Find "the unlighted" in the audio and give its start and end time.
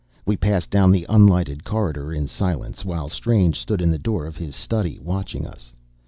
0.91-1.63